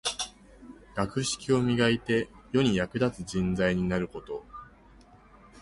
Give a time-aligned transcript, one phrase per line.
[0.95, 4.43] 学識を磨いて、世に役立つ人材になること。